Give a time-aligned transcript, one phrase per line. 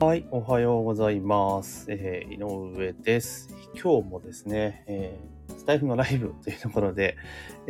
[0.00, 1.84] はい、おはようございます。
[1.90, 2.38] えー、井
[2.76, 3.54] 上です。
[3.74, 7.18] 今日もですね、えー、スタイフのライブというところで、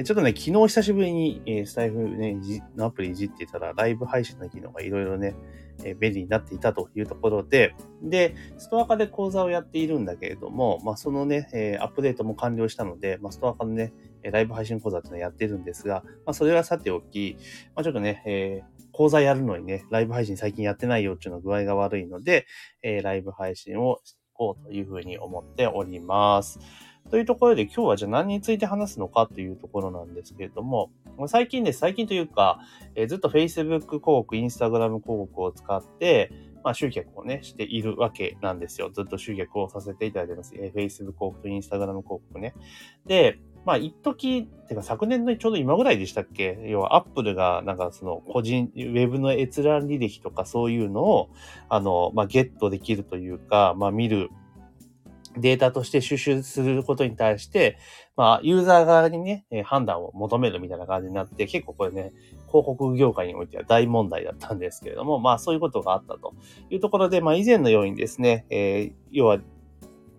[0.05, 2.39] ちょっとね、昨日久しぶりに、えー、スタイフ、ね、
[2.77, 5.35] のアプリいじってたら、ライブ配信の機能がいろいろね、
[5.83, 13.93] え、便利になっていたというところで、で、ストア化で講座をやっているんだけれども、まあ、そのね、え、アップデートも完了したので、まあ、ストア化のね、
[14.23, 17.37] えライブ配信講座っていうのをやってるんですが、まあ、それはさておき、
[17.75, 22.47] まあ、ちょっとね、えー、講座やるのにね、ライブ配信最近やってないよっていうの具合が悪いので、
[22.83, 26.59] えー、ライブ配信をしていこうというふうに思っております。
[27.11, 30.91] というところで今日はじゃあ何について話すのかというところなんですけれども、
[31.27, 31.81] 最近です。
[31.81, 32.61] 最近というか、
[32.95, 36.31] えー、ずっと Facebook 広告、Instagram 広告を使って、
[36.63, 38.91] まあ、集客をね、しているわけなんですよ。
[38.91, 40.55] ずっと集客をさせていただいてます。
[40.57, 42.55] えー、Facebook 広告と Instagram 広告ね。
[43.07, 46.59] で、まあ、一時、てか昨年のちょうど今ぐらいでしたっけ？
[46.67, 51.31] 要は、アップルが、なんかその、個人、ウェブの閲覧履歴とかそういうのを、
[51.69, 54.31] あの、まあ、ゲットできるというか、まあ、見る
[55.37, 57.79] データとして収集することに対して、
[58.17, 62.13] まあ、ユーザー側にね、判断を求めるみたいな感じになって、結構これね、
[62.49, 66.35] 広告業界においては大問題だったんですけれども、まあそういうことがあったと
[66.69, 69.39] いうところで、まあ以前のようにですね、えー、要は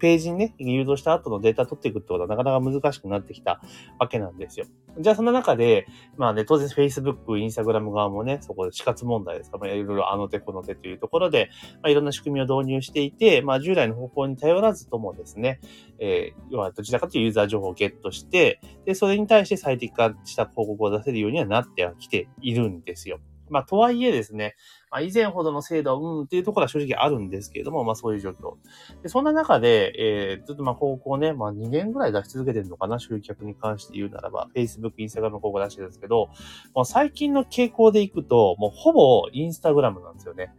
[0.01, 3.61] ページにね、誘導した後のデータ取っていくってことはなかなか難しくなってきた
[3.99, 4.65] わけなんですよ。
[4.99, 5.85] じゃあその中で、
[6.17, 15.59] まあね、当然 Facebook、Instagram 側もね、そこで死活問題ですか、まあ、いろいろあの手この手というところで、まあ、いろんな仕組みを導入していて、まあ従来の方向に頼らずともですね、
[15.99, 23.19] えー、要はどちらかというユーザー情報をゲットして、で、それに対して最適化した広告を出せるようにはなってはきているんですよ。
[23.51, 24.55] まあ、とはいえですね、
[24.89, 28.55] まあ、以前ほどの精度、うんっていうところは正直あるんですけれども、まあ、そういう状況。
[29.03, 36.29] で、そんな中で、えー、ずっとまあ、高校ね、まあ、2年ぐらい出し続けてるのかな、集客に関して言うならば、Facebook、Instagram 広告出してるんですけど、
[36.73, 40.53] もう最近の傾向でいくと、もうほぼ Instagram なんですよね。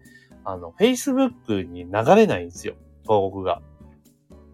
[0.44, 3.62] あの、Facebook に流れないんですよ、広告が。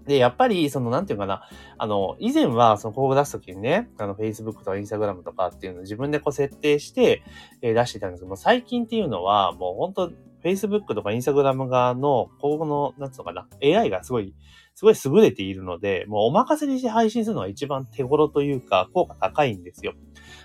[0.09, 1.43] で、やっぱり、その、なんていうかな、
[1.77, 7.23] あの、以前は、その広告出すときにね、あの、Facebook とか Instagram とかっていうのを自分でこう設定して、
[7.61, 14.35] えー、出してたんですけども、最近っていうのは、もう本当 Facebook とか Instagram 側の広告の、なんつうのかな、AI がすごい、
[14.79, 19.95] すごい優れているので、もうお任せにして配信するのは一番手頃というか、効果高いんですよ。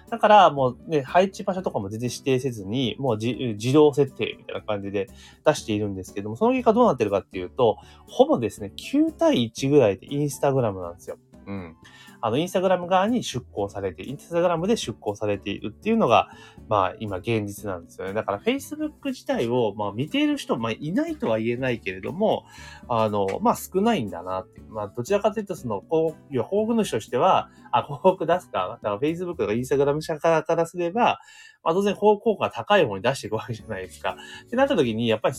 [0.10, 5.08] だからもうね、配置場所とかも全然指定せずに、もう自動設定みたいな感じで
[5.46, 7.78] 出しているんですけども、その結果どうなってるかっていうと、
[8.08, 11.20] ほぼですね、9対1ぐらいでインスタグラムなんですよ。
[11.46, 11.76] うん。
[12.22, 16.30] あの、インスタグラム側に出向されて、インスタグラムで出向されているっていうのが、
[16.70, 18.14] まあ、今現実なんですよね。
[18.14, 22.46] だから、Facebook 自体を、まあ、見ている人、まあ、いないとは言えないけれども、
[22.88, 24.70] あの、まあ、少ないんだなっていう。
[24.70, 31.20] まあ、どちらかというと、その、こう、広告主としては、あ、広告出すか、だから Facebook とか Instagram 社からからすれば、
[31.64, 34.16] まあ、当然、広告が高い方に出していくわけじゃないですか。
[34.46, 35.36] ってなった時に、やっぱり、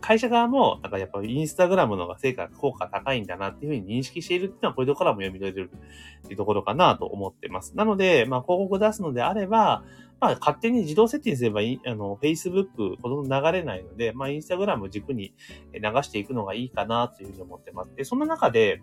[0.00, 7.76] 会社側も、なんかやっぱりインスタグラムの方が成果、効果高いんだなっていうふうに認識しているっていうのは、こういうところも読み取れるっていうところかなと思ってます。
[7.76, 9.82] なので、まあ、広告出すのであれば、
[10.20, 15.32] まあ、勝手に自動設定すればいい、あの、Facebook ほど流れないので、まあ、インスタグラム軸に
[15.72, 17.94] 流していくのがいいかなというふうに思ってます。
[17.94, 18.82] で、そんな中で、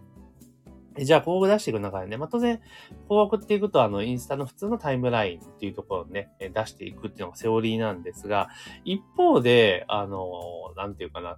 [0.98, 2.62] じゃあ、広告出していく中でね、まあ、当然、
[3.08, 8.50] 広告っていくと、あの、インスタの普通のタイムラインっていうところをね、出していくっていうのがセオリーなんですが、
[8.86, 10.30] 一方で、あの、
[10.78, 11.38] なんていうかな、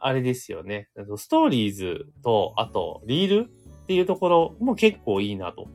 [0.00, 5.68] あれですよね、ストーリーズと、あと、リールっていうところも結構いいなという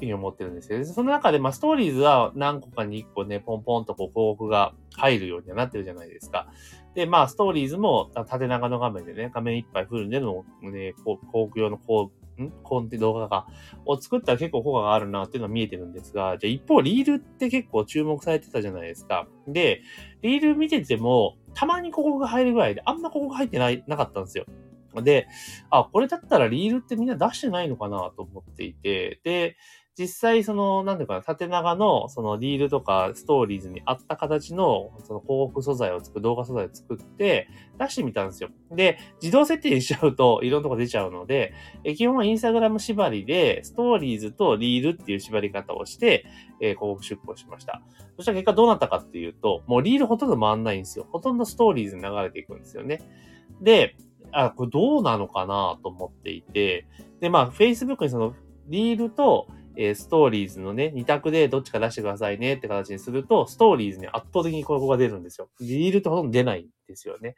[0.00, 0.84] ふうに思ってるんですよね。
[0.84, 6.48] その中で、まあ、ストーリーズは何個かに1個ね、ポンポンとこう広告が入るようにはなってるじゃないですか。
[6.96, 12.10] で、まあ、ストーリーズも縦長の画面でね、画面いっぱいフルでのね、広告用のこ
[12.42, 12.52] ん？
[12.62, 13.46] コンテ動画が、
[13.86, 19.26] を作ったら結構効果があるなっていうのは見えてるんですが、じゃあ一方、リールって結構注目されてたじゃないですか。
[19.46, 19.82] で、
[20.22, 24.46] リール見てても、たまにここが入るぐらいで、あんまここが入ってない、なかったんですよ。
[25.02, 25.28] で、
[25.70, 29.56] あ、これだったらリールってみんな出してないのかなと思っていて、で、
[30.00, 37.48] 実際その、なんていうかな、縦長のそのリールとかストーリーズに合った形のその広告素材を作る、動画素材を作って
[37.78, 38.48] 出してみたんですよ。
[38.70, 41.52] で、自動設定にしちゃうといろんなとこ出ちゃうので、
[41.84, 46.24] え基本はインスタグラム縛りで、ストーリーズとリールっていう縛り方をして、
[46.62, 47.82] えー、広告出稿しました。
[48.16, 51.06] そしたら結果どうなったかっていうと、もうリールほとんど回んないんですよ。
[51.12, 53.02] ほとんどストーリーズに流れていくんですよね。
[53.60, 53.96] で、
[54.32, 56.86] あ、これどうなのかなと思っていて、
[57.20, 58.34] で、まあ、Facebook にその
[58.68, 65.48] リールとえー、ストーリーズのね、2択でどっちか出してくださいねって形にすると、ストーリーズに圧倒的に広告が出るんですよ。
[65.60, 67.36] リールってほとんど出ないんですよね。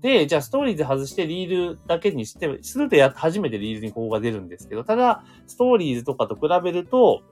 [0.00, 7.22] で、じゃあストーリーズ外してリールだけにして、するとや初めてリールに広告が出るんですけど、ただ、ストーリーズとかと比べると、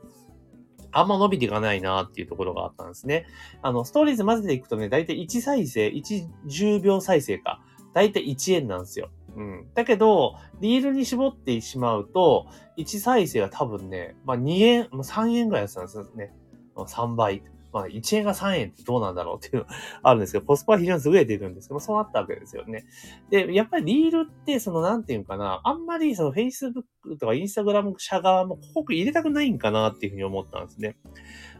[0.91, 3.27] あんま伸びていかないなっていうところがあったんですね。
[3.63, 7.61] あの、ストーリーズ混ぜていくとね、だいたい1再生、1、10秒再生か。
[7.95, 9.11] だいたい1円なんですよ。
[9.37, 9.69] うん。
[9.75, 12.47] だけど、リールに絞ってしまうと、
[12.77, 16.33] 1再生は多分ね、まあ2円、3円ぐらいやったんですよね。
[16.77, 17.43] 3倍。
[17.71, 19.69] まあ、1円が3円ってどうなんだろうっていうの
[20.03, 22.87] あるんですけど、コスパは非常に優れているんですけど、そうなったわけですよね。
[23.29, 26.83] で、やっぱりリールって、その、なんていうかな、あんまりその Facebook
[27.21, 30.97] とか Instagram 社側も広告入れたくないんかなっていうふうに思ったんですね。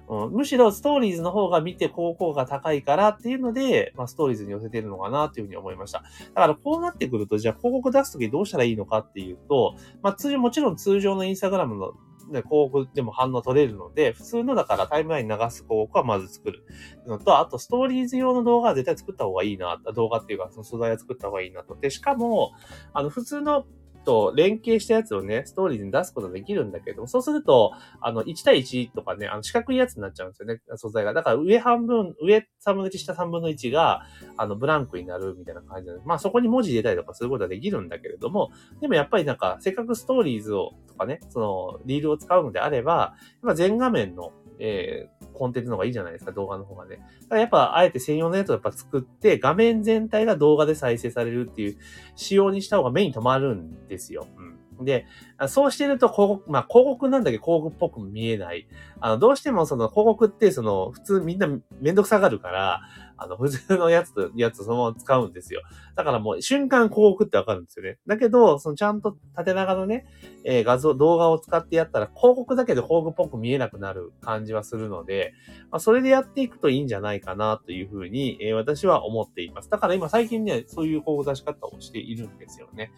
[0.09, 6.03] うん、むしろストーリーズの方が見て広告が高いからっていうので、まあ、ストーリーズに寄せてるのかなっていうふうに思いました。
[6.35, 11.93] だからこうなってくると、じゃあ広告出すときどうしたらいいのかっていうと、まあ、通常、もちろん通常のインスタグラムの
[12.31, 16.65] で、広告でも反応取れるので、普通のだからタイムライン流す広告はまず作る
[17.07, 21.77] のと、あとストーリーズ用の動画は絶対作った方がいいな、動画っていうかその素材は作った方がいいなと。
[21.77, 22.53] で、しかも、
[22.93, 23.65] あの、普通の
[24.05, 31.13] と連携したやつをね、ストーリーに出すことができるんだけどそうすると、あの、1対1とかね、あの、四角いやつになっちゃうんですよね、素材が。
[31.13, 34.03] だから上半分、上3分の1、下3分の1が、
[34.37, 38.51] あの、ブランクになるみたいな感じで、まあそこに文字入れたりとかすることはできるんだけれども、
[38.81, 43.15] でもやっぱりなんか、せっかくストーリーズを、とかね、その、リールを使うのであれば、
[43.55, 46.97] 全画面の、えー、コンテンツの方がいいじゃないですか、動画の方がね。
[46.97, 51.77] だからやっぱ、あえて専用のやつをやっぱ作って、画面全体が動画で再生されるっていう
[52.17, 54.27] 仕様にした方が目に留まるんですよ。
[54.37, 54.85] うん。
[54.85, 55.07] で、
[55.49, 58.69] そうしてると広告、まあ広告なんだけど広告っぽく見えない。
[59.01, 61.49] あの、どうしてもその広告ってその普通みんな
[61.81, 62.83] めんどくさがるから、
[63.19, 65.61] あの、普通のやつと、やつそのまま使うんですよ。
[65.97, 67.99] だからもう瞬間広告ってわかるんですよね。
[68.07, 70.07] だけど、そのちゃんと縦長のね、
[70.45, 75.35] えー、画像、動画を使ってやったら広告だけで広告っぽく見えなくなる感じはするので、
[75.71, 79.69] まあ、それでやっていくといいんじゃないかなというふうに、えー、私は思っています。
[79.69, 82.93] だから今最近ね、そういう広告出し方をしているんですよね。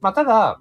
[0.00, 0.60] まあ、ただ、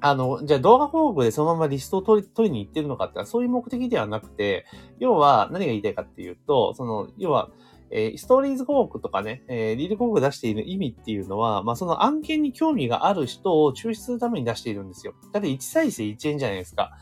[0.00, 4.64] あの、じゃあ動画広告でそのままリストを取り取りに行ってるのかってそういう目的ではなくて、
[4.98, 7.50] 要は何が言いたいかっていうと、その、要は、
[7.90, 15.14] えー、ストーリーズ広告とかね、えー、リール広告出している意味っていうのは、まあ、その案件に興味がある人を抽出するために出しているんですよ。
[15.32, 16.92] だって1再生1円じゃないですか。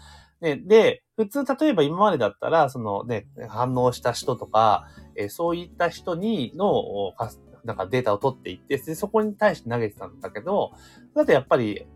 [0.41, 4.87] ね、で、普通、例えば今までだったら、そのね、反応した人とか、
[5.17, 6.83] えー、そういった人にの、
[7.65, 10.73] なんかデータを取っていって、そこに対して投げてたんだけど、
[11.15, 11.87] だってやっぱり、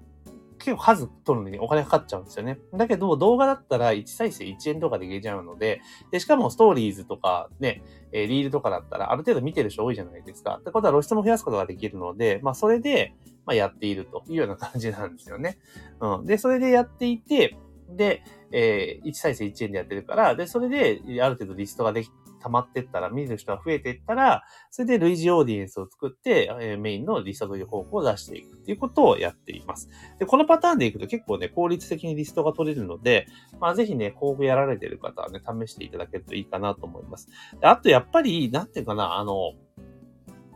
[0.60, 2.58] 結構数取るのにお金かかっちゃうんですよね。
[2.74, 5.80] だけど動画だったら1再生1円とかでいけちゃうので、
[6.10, 10.58] で、しかもストーリーズとかね、え、リールとかだったらある程度見てる人多いじゃないですか。
[10.60, 13.14] ってことは露出も増やすことができるので、まあそれで、
[13.46, 15.58] まあやっているというような感じなんですよね。
[16.00, 16.26] うん。
[16.26, 17.56] で、それでやっていて、
[17.96, 18.22] で、
[18.52, 22.10] えー、1再生1円でやってるから、で、それで、ある程度リストができ
[22.40, 29.88] 溜まってったら、見る人が増えていったら、それで類似オーディエンスを作って、えー、メインのリストという方向を出していくっていうことをやっています。
[30.18, 33.26] で、このパターンでいくと結構ね、効率的にリストが取れるので、
[33.60, 37.28] まあぜひね、広告やられてる方はね、試していただけるといいかなと思います。
[37.60, 39.52] であとやっぱり、なんていうかな、あの、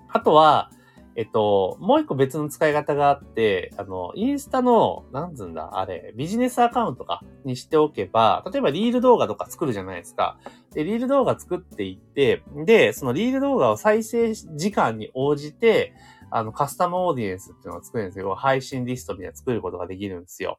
[0.09, 0.71] あとは、
[1.17, 10.39] えっと、もう一個別の使い方があって、あの、インスタの、なんつんだ、あれ、ビジネスアカウントかにしておけば、例えばリール動画とか作るじゃないですか。
[10.73, 15.95] で、リール動画作っていって、で、そのリール動画を再生時間に応じて、
[16.31, 18.35] あの、カスタムオーディエンスっていうのを作るんですよ。
[18.35, 20.59] 配信リストみたいな作ることができるんですよ。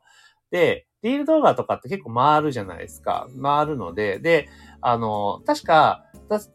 [0.51, 3.27] で、リール動画とかって結構回るじゃないですか。
[3.41, 4.47] 回るので、で、
[4.79, 6.05] あの、確か、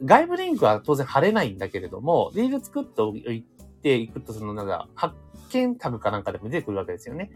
[0.05, 3.45] 外部リンクは当然貼れないんだけれども、リール作っておい
[3.83, 5.15] ていくと、そのなんか、発
[5.51, 7.31] 見タグかなんかでも出てくるわけですよね。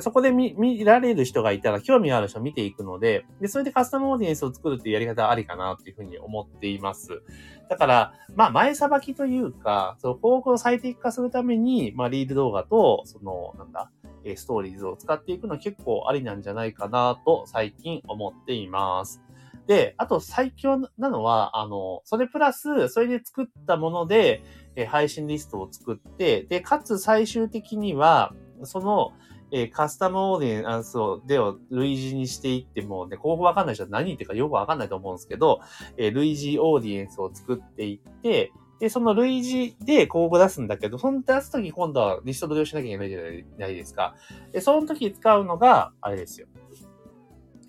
[0.00, 7.22] そこで見、見られる人がいたら、興味がある人を見ていくので、で、それでカスタムオーディエンスを作るっていうやり方ありかなっていうふうに思っています。
[7.68, 13.90] だから、まあ、前さばきというか、その広告を最適化するために、まあ、リール動画と、その、なんだ、
[14.36, 19.22] ストーリーズを使っていくのは結構ありなんじゃないかなと最近思っています。
[19.66, 24.42] で、あと最強なのは、あの、それプラス、それで作ったもので、
[24.76, 29.12] え配信リストを作って、で、かつ最終的には、その、
[29.52, 35.60] えカスタムオーディエンスを、でを類似にしていっても、ね、広告わかんない人は何言ってるかよくわかんないと思うんですけど、
[35.96, 43.20] え類似オーディエンスを作っていって、で、その類似で広告出すんだけど、その出すとき今度はリスト取りをしなきゃいけないじゃ
[43.58, 44.14] ないですか。
[44.52, 46.48] で、その時使うのが、あれですよ。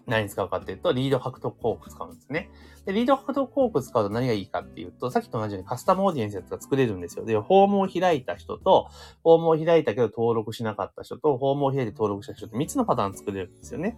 [0.08, 2.50] 何使うかっていうと、リード獲得広告使うんですね。
[2.86, 7.26] で、リード獲得広告使うと何がいいかっていうと、さっきと同じようにカスタムオーディエンスやつが作れるんですよ。
[7.26, 8.90] で、フォームを開いた人と、
[9.24, 13.98] フォームを開いたけど登録しなかった人と、フォームを開いて登録した人と3つのパターン作れるんですよね。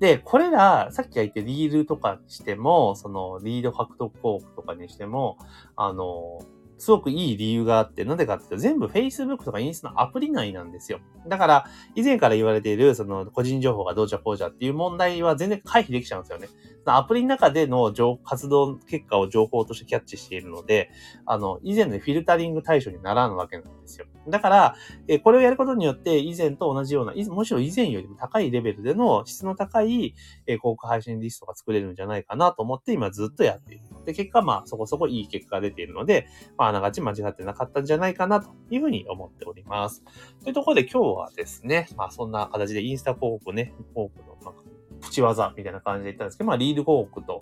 [0.00, 5.38] で、これら、さっき言ってリールとかしても、その、リード獲得広告とかにしても、
[5.74, 6.40] あの、
[6.78, 11.00] すごくいい理由があって、なんでかっていうと、全部 Facebook とかインスタのアプリ内なんですよ。
[11.26, 16.48] だから、以前から言われている、その、個人情報がどうじゃこうじゃっていう問題は全然回避できちゃうんですよね。
[16.96, 17.92] アプリの中での
[18.24, 20.90] 活動結果を情報としてキャッチしているので、
[21.26, 24.06] あの、以前のフィルタリング対象にならんわけなんですよ。
[24.28, 24.74] だから、
[25.06, 30.14] えこれをやることによって、以前と同じような、むしろ以前よりも高いレベルでの質の高い、
[30.46, 33.84] えー、公開配信リストが作れるんじゃないかなと思って今ずっとやっている。
[34.04, 36.26] で、結果、まあ、そこそこいい結果が出ているので、
[36.56, 40.02] まあ、あながち間違ってなかったんじゃないかなというふうに思っております。
[40.42, 44.54] というところで今日はですね、まあ、そんな形でインスタ広告ね、広告の、
[45.00, 47.40] プチ技みたいな感じで言ったんですけど、まあ、リール広告と、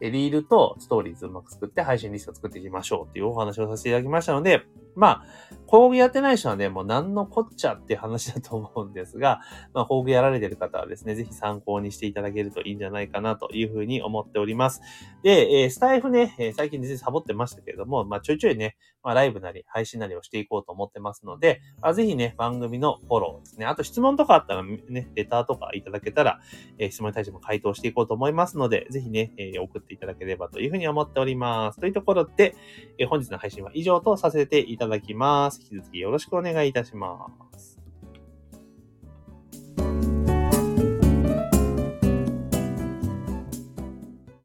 [0.00, 4.62] えリールとストーリーズうまく作って配信リストを作っていきましょうっていうお話をさせていただきましたので、
[4.98, 5.24] まあ、
[5.68, 14.80] 工具やってない人はね、もう何のこっちゃっていう話だと思うんですが、 まあ、工具やられてる方はですね、ぜひ参考にしていただけるといいんじゃないかなというふうに思っております。
[15.22, 23.66] で、えー、スタイフね、えー、最近全然サボってましたけれども、まあ、ちょいちょいね、まあ、ライブなり配信なりをしていこうと思ってますので、まあ、ぜひね、番組のフォローですね。
[23.66, 26.40] あと質問とかあったらね、レターとかいただけたら、
[26.78, 31.78] えー、質問に対しても回答していこうと思いますので、ぜひね、えー、送っていただければというふうに思っております。
[31.78, 32.56] というところで、
[32.98, 35.60] えー、本日の配信は以上とさせていただきます。
[35.62, 37.77] 引き続きよろしくお願いいたします。